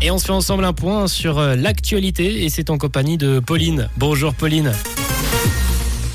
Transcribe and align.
Et 0.00 0.12
on 0.12 0.18
se 0.18 0.26
fait 0.26 0.30
ensemble 0.30 0.64
un 0.64 0.72
point 0.72 1.08
sur 1.08 1.40
euh, 1.40 1.56
l'actualité 1.56 2.44
et 2.44 2.48
c'est 2.48 2.70
en 2.70 2.78
compagnie 2.78 3.18
de 3.18 3.40
Pauline. 3.40 3.88
Bonjour 3.96 4.34
Pauline. 4.34 4.70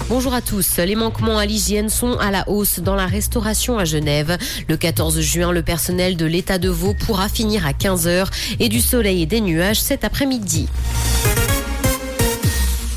Bonjour 0.07 0.33
à 0.33 0.39
tous. 0.39 0.77
Les 0.77 0.95
manquements 0.95 1.37
à 1.37 1.45
l'hygiène 1.45 1.89
sont 1.89 2.17
à 2.19 2.31
la 2.31 2.47
hausse 2.47 2.79
dans 2.79 2.95
la 2.95 3.05
restauration 3.05 3.77
à 3.77 3.83
Genève. 3.83 4.37
Le 4.69 4.77
14 4.77 5.19
juin, 5.19 5.51
le 5.51 5.61
personnel 5.61 6.15
de 6.15 6.25
l'État 6.25 6.57
de 6.57 6.69
Vaud 6.69 6.93
pourra 6.93 7.27
finir 7.27 7.67
à 7.67 7.73
15h 7.73 8.27
et 8.61 8.69
du 8.69 8.79
soleil 8.79 9.21
et 9.21 9.25
des 9.25 9.41
nuages 9.41 9.81
cet 9.81 10.05
après-midi. 10.05 10.69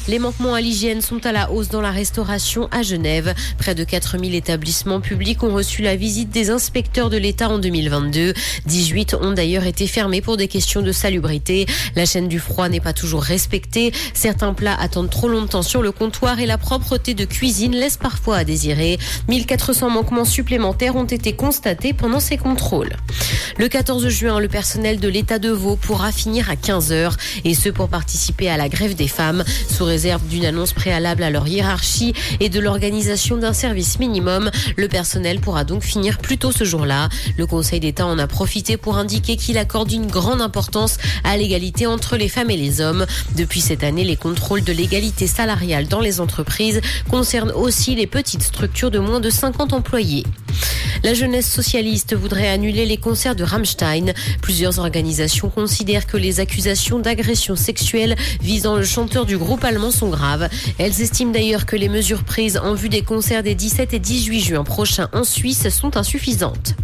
Les 0.07 0.19
manquements 0.19 0.53
à 0.53 0.61
l'hygiène 0.61 1.01
sont 1.01 1.25
à 1.25 1.33
la 1.33 1.51
hausse 1.51 1.69
dans 1.69 1.81
la 1.81 1.91
restauration 1.91 2.69
à 2.71 2.83
Genève. 2.83 3.35
Près 3.57 3.75
de 3.75 3.85
4000 3.85 4.35
établissements 4.35 5.01
publics 5.01 5.43
ont 5.43 5.55
reçu 5.55 5.81
la 5.81 5.97
visite 5.97 6.29
des 6.29 6.51
inspecteurs 6.51 7.09
de 7.09 7.17
l'État 7.17 7.49
en 7.49 7.59
2022. 7.59 8.35
18 8.67 9.15
ont 9.15 9.33
d'ailleurs 9.33 9.65
été 9.65 9.87
fermés 9.87 10.21
pour 10.21 10.37
des 10.37 10.47
questions 10.47 10.83
de 10.83 10.93
salubrité. 10.93 11.65
La 11.97 12.05
chaîne 12.05 12.29
du 12.29 12.39
froid 12.39 12.69
n'est 12.69 12.81
pas 12.81 12.93
toujours 12.93 13.23
respectée. 13.23 13.93
Certains 14.13 14.53
plats 14.53 14.79
attendent 14.79 15.09
trop 15.09 15.29
longtemps 15.29 15.63
sur 15.63 15.81
le 15.81 15.91
comptoir 15.91 16.39
et 16.39 16.45
la 16.45 16.59
propreté 16.59 17.15
de 17.15 17.25
cuisine 17.25 17.73
laisse 17.73 17.97
parfois 17.97 18.37
à 18.37 18.45
désirer. 18.45 18.99
1400 19.29 19.89
manquements 19.89 20.27
supplémentaires 20.27 20.97
ont 20.97 21.05
été 21.05 21.33
constatés 21.33 21.95
pendant 21.95 22.21
ces 22.21 22.37
contrôles. 22.37 22.93
Le 23.57 23.69
14 23.69 24.07
juin, 24.09 24.39
le 24.39 24.49
personnel 24.49 25.01
de 25.01 25.09
l'État 25.09 25.39
de 25.39 25.49
Vaud 25.51 25.77
pourra 25.77 26.13
finir 26.13 26.51
à 26.51 26.57
15h 26.57 27.13
et 27.47 27.55
ce 27.55 27.71
pour 27.71 27.89
participer 27.89 28.51
à 28.51 28.59
la 28.59 28.69
grève 28.69 28.95
des 28.95 29.09
femmes 29.09 29.45
réserve 29.95 30.27
d'une 30.27 30.45
annonce 30.45 30.73
préalable 30.73 31.23
à 31.23 31.31
leur 31.31 31.47
hiérarchie 31.47 32.15
et 32.41 32.49
de 32.49 32.59
l'organisation 32.59 33.37
d'un 33.37 33.53
service 33.53 34.01
minimum. 34.01 34.51
Le 34.77 34.89
personnel 34.89 35.39
pourra 35.39 35.63
donc 35.63 35.85
finir 35.85 36.19
plus 36.19 36.37
tôt 36.37 36.51
ce 36.51 36.65
jour-là. 36.65 37.09
Le 37.39 37.47
Conseil 37.47 37.79
d'État 37.79 38.05
en 38.05 38.19
a 38.19 38.27
profité 38.27 38.77
pour 38.77 38.99
indiquer 38.99 39.37
qu'il 39.37 39.57
accorde 39.57 39.93
une 39.93 40.09
grande 40.09 40.41
importance 40.41 40.99
à 41.23 41.37
l'égalité 41.37 41.87
entre 41.87 42.17
les 42.17 42.29
femmes 42.29 42.51
et 42.51 42.57
les 42.57 42.81
hommes. 42.81 43.07
Depuis 43.37 43.61
cette 43.61 43.85
année, 43.85 44.03
les 44.03 44.17
contrôles 44.17 44.65
de 44.65 44.73
l'égalité 44.73 45.29
salariale 45.29 45.87
dans 45.87 46.01
les 46.01 46.19
entreprises 46.19 46.81
concernent 47.09 47.53
aussi 47.53 47.95
les 47.95 48.09
petites 48.09 48.43
structures 48.43 48.91
de 48.91 48.99
moins 48.99 49.21
de 49.21 49.31
50 49.31 49.75
employés. 49.75 50.25
La 51.05 51.13
jeunesse 51.13 51.53
socialiste 51.53 52.17
voudrait 52.17 52.49
annuler 52.49 52.87
les 52.87 52.97
concerts 52.97 53.37
de 53.37 53.45
Rammstein. 53.45 54.15
Plusieurs 54.41 54.79
organisations 54.79 55.51
considèrent 55.51 56.07
que 56.07 56.17
les 56.17 56.41
accusations 56.41 56.99
d'agression 56.99 57.57
sexuelle 57.57 58.17
visant 58.41 58.77
le 58.77 58.85
chanteur 58.85 59.27
du 59.27 59.37
groupe 59.37 59.65
allemand 59.65 59.91
sont 59.91 60.09
graves. 60.09 60.49
Elles 60.79 61.03
estiment 61.03 61.31
d'ailleurs 61.31 61.67
que 61.67 61.77
les 61.77 61.91
mesures 61.91 62.25
prises 62.25 62.57
en 62.57 62.73
vue 62.73 62.89
des 62.89 63.03
concerts 63.03 63.43
des 63.43 63.55
17 63.55 63.93
et 63.93 63.99
18 63.99 64.41
juin 64.41 64.65
prochains 64.65 65.11
en 65.13 65.25
Suisse 65.25 65.69
sont 65.69 65.99
insuffisantes. 65.99 66.75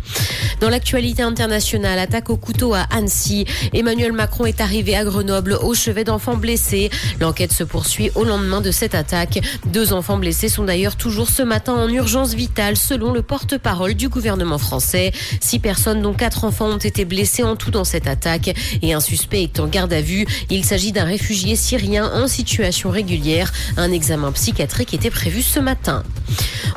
Dans 0.60 0.68
l'actualité 0.68 1.22
internationale, 1.22 1.98
attaque 1.98 2.28
au 2.28 2.36
couteau 2.36 2.74
à 2.74 2.80
Annecy. 2.90 3.46
Emmanuel 3.72 4.12
Macron 4.12 4.44
est 4.44 4.60
arrivé 4.60 4.94
à 4.94 5.04
Grenoble 5.04 5.54
au 5.62 5.72
chevet 5.72 6.04
d'enfants 6.04 6.36
blessés. 6.36 6.90
L'enquête 7.18 7.52
se 7.52 7.64
poursuit 7.64 8.10
au 8.14 8.24
lendemain 8.24 8.60
de 8.60 8.70
cette 8.70 8.94
attaque. 8.94 9.40
Deux 9.64 9.94
enfants 9.94 10.18
blessés 10.18 10.50
sont 10.50 10.64
d'ailleurs 10.64 10.96
toujours 10.96 11.30
ce 11.30 11.42
matin 11.42 11.72
en 11.72 11.88
urgence 11.88 12.34
vitale 12.34 12.76
selon 12.76 13.14
le 13.14 13.22
porte-parole 13.22 13.94
du 13.94 14.09
gouvernement 14.10 14.58
français. 14.58 15.12
Six 15.40 15.58
personnes 15.58 16.02
dont 16.02 16.12
quatre 16.12 16.44
enfants 16.44 16.68
ont 16.68 16.78
été 16.78 17.04
blessés 17.06 17.42
en 17.42 17.56
tout 17.56 17.70
dans 17.70 17.84
cette 17.84 18.06
attaque 18.06 18.54
et 18.82 18.92
un 18.92 19.00
suspect 19.00 19.44
est 19.44 19.60
en 19.60 19.66
garde 19.66 19.92
à 19.92 20.02
vue. 20.02 20.26
Il 20.50 20.64
s'agit 20.64 20.92
d'un 20.92 21.04
réfugié 21.04 21.56
syrien 21.56 22.10
en 22.12 22.28
situation 22.28 22.90
régulière. 22.90 23.52
Un 23.76 23.92
examen 23.92 24.32
psychiatrique 24.32 24.92
était 24.92 25.10
prévu 25.10 25.42
ce 25.42 25.60
matin. 25.60 26.02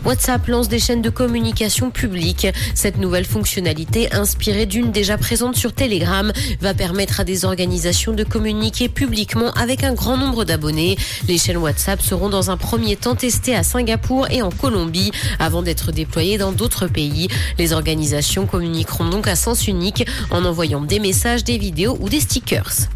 WhatsApp 0.06 0.48
lance 0.48 0.68
des 0.68 0.80
chaînes 0.80 1.02
de 1.02 1.10
communication 1.10 1.90
publique. 1.90 2.48
Cette 2.76 2.98
nouvelle 2.98 3.26
fonctionnalité, 3.26 4.14
inspirée 4.14 4.66
d'une 4.66 4.92
déjà 4.92 5.18
présente 5.18 5.56
sur 5.56 5.74
Telegram, 5.74 6.32
va 6.60 6.74
permettre 6.74 7.22
à 7.22 7.24
des 7.24 7.46
organisations 7.46 8.12
de 8.12 8.24
communiquer 8.24 8.90
publiquement 8.90 9.52
avec 9.54 9.84
un 9.84 9.94
grand 9.94 10.18
nombre 10.18 10.44
d'abonnés. 10.44 10.98
Les 11.28 11.38
chaînes 11.38 11.58
WhatsApp 11.58 12.02
seront 12.02 12.30
dans 12.30 12.52
un 12.52 12.58
premier 12.58 12.96
temps 12.98 13.16
testées 13.16 13.56
à 13.56 13.64
Singapour 13.64 14.28
et 14.30 14.42
en 14.42 14.50
Colombie 14.50 15.12
avant 15.40 15.62
d'être 15.62 15.92
déployées 15.92 16.38
dans 16.38 16.52
d'autres 16.52 16.88
pays. 16.88 17.23
Les 17.58 17.74
organisations 17.74 18.46
communiqueront 18.46 19.10
donc 19.10 19.28
à 19.28 19.36
sens 19.36 19.68
unique 19.68 20.06
en 20.32 20.46
envoyant 20.46 20.82
des 20.82 21.00
messages, 21.00 21.44
des 21.44 21.58
vidéos 21.58 21.98
ou 22.00 22.10
des 22.10 22.20
stickers. 22.20 22.88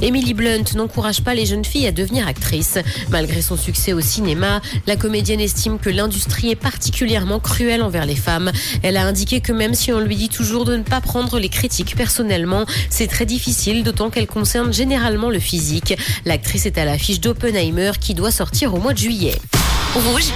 Emily 0.00 0.34
Blunt 0.34 0.64
n'encourage 0.74 1.22
pas 1.22 1.34
les 1.34 1.46
jeunes 1.46 1.64
filles 1.64 1.86
à 1.86 1.92
devenir 1.92 2.26
actrices. 2.26 2.78
Malgré 3.10 3.42
son 3.42 3.56
succès 3.56 3.92
au 3.92 4.00
cinéma, 4.00 4.60
la 4.86 4.96
comédienne 4.96 5.40
estime 5.40 5.78
que 5.78 5.90
l'industrie 5.90 6.50
est 6.50 6.56
particulièrement 6.56 7.40
cruelle 7.40 7.82
envers 7.82 8.06
les 8.06 8.16
femmes. 8.16 8.50
Elle 8.82 8.96
a 8.96 9.06
indiqué 9.06 9.40
que 9.40 9.52
même 9.52 9.74
si 9.74 9.92
on 9.92 10.00
lui 10.00 10.16
dit 10.16 10.28
toujours 10.28 10.64
de 10.64 10.76
ne 10.76 10.82
pas 10.82 11.00
prendre 11.00 11.38
les 11.38 11.48
critiques 11.48 11.96
personnellement, 11.96 12.66
c'est 12.90 13.06
très 13.06 13.26
difficile, 13.26 13.84
d'autant 13.84 14.10
qu'elle 14.10 14.26
concerne 14.26 14.72
généralement 14.72 15.30
le 15.30 15.38
physique. 15.38 15.96
L'actrice 16.24 16.66
est 16.66 16.78
à 16.78 16.84
l'affiche 16.84 17.20
d'Oppenheimer 17.20 17.92
qui 18.00 18.14
doit 18.14 18.30
sortir 18.30 18.74
au 18.74 18.78
mois 18.78 18.92
de 18.92 18.98
juillet. 18.98 19.36
Rouge. 19.94 20.32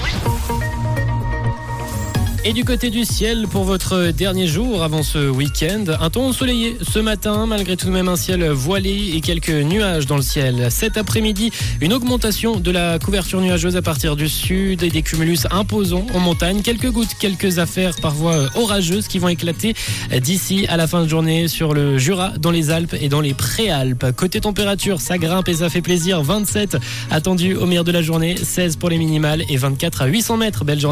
Et 2.45 2.53
du 2.53 2.65
côté 2.65 2.89
du 2.91 3.05
ciel, 3.05 3.47
pour 3.49 3.65
votre 3.65 4.11
dernier 4.13 4.47
jour 4.47 4.83
avant 4.83 5.03
ce 5.03 5.29
week-end, 5.29 5.85
un 6.01 6.09
temps 6.09 6.27
ensoleillé 6.27 6.77
ce 6.81 6.99
matin, 7.01 7.47
malgré 7.47 7.77
tout 7.77 7.87
de 7.87 7.91
même 7.91 8.09
un 8.09 8.17
ciel 8.17 8.49
voilé 8.51 9.13
et 9.15 9.21
quelques 9.21 9.51
nuages 9.51 10.07
dans 10.07 10.17
le 10.17 10.23
ciel. 10.23 10.69
Cet 10.71 10.97
après-midi, 10.97 11.51
une 11.81 11.93
augmentation 11.93 12.61
de 12.61 12.71
la 12.71 12.99
couverture 13.01 13.41
nuageuse 13.41 13.77
à 13.77 13.83
partir 13.83 14.15
du 14.15 14.29
sud 14.29 14.83
et 14.85 14.89
des 14.89 15.03
cumulus 15.03 15.47
imposants 15.51 16.07
en 16.15 16.21
montagne. 16.21 16.63
Quelques 16.63 16.91
gouttes, 16.91 17.15
quelques 17.19 17.59
affaires 17.59 17.97
par 17.97 18.15
voie 18.15 18.47
orageuse 18.55 19.09
qui 19.09 19.19
vont 19.19 19.29
éclater 19.29 19.75
d'ici 20.19 20.65
à 20.69 20.77
la 20.77 20.87
fin 20.87 21.03
de 21.03 21.09
journée 21.09 21.49
sur 21.49 21.75
le 21.75 21.99
Jura, 21.99 22.33
dans 22.39 22.53
les 22.53 22.71
Alpes 22.71 22.95
et 23.01 23.09
dans 23.09 23.21
les 23.21 23.35
Préalpes. 23.35 24.13
Côté 24.17 24.41
température, 24.41 25.01
ça 25.01 25.19
grimpe 25.19 25.49
et 25.49 25.55
ça 25.55 25.69
fait 25.69 25.83
plaisir. 25.83 26.23
27 26.23 26.79
attendus 27.11 27.57
au 27.57 27.67
meilleur 27.67 27.85
de 27.85 27.93
la 27.93 28.01
journée, 28.01 28.37
16 28.41 28.77
pour 28.77 28.91
les 28.91 28.99
minimales 28.99 29.43
et 29.51 29.57
24 29.57 30.03
à 30.03 30.07
800 30.07 30.37
mètres. 30.37 30.65
Belle 30.65 30.81
journée. 30.81 30.87